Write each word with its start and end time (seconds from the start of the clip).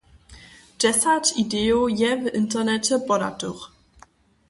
Dźesać 0.79 1.25
idejow 1.43 1.89
je 1.99 2.11
w 2.21 2.35
interneće 2.35 2.95
podatych. 3.09 3.59